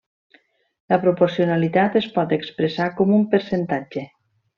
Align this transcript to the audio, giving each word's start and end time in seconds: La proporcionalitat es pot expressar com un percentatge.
La 0.93 0.97
proporcionalitat 1.03 1.97
es 2.01 2.07
pot 2.15 2.33
expressar 2.41 2.87
com 3.03 3.13
un 3.19 3.29
percentatge. 3.35 4.05